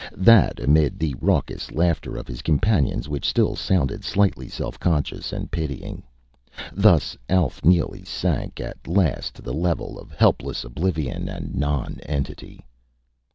That, 0.17 0.59
amid 0.59 0.97
the 0.97 1.13
raucous 1.21 1.71
laughter 1.71 2.17
of 2.17 2.27
his 2.27 2.41
companions, 2.41 3.07
which 3.07 3.23
still 3.29 3.55
sounded 3.55 4.03
slightly 4.03 4.49
self 4.49 4.79
conscious 4.79 5.31
and 5.31 5.51
pitying. 5.51 6.01
Thus 6.73 7.15
Alf 7.29 7.63
Neely 7.63 8.03
sank 8.05 8.59
at 8.59 8.87
last 8.87 9.35
to 9.35 9.43
the 9.43 9.53
level 9.53 9.99
of 9.99 10.11
helpless 10.11 10.63
oblivion 10.63 11.29
and 11.29 11.53
nonentity. 11.53 12.65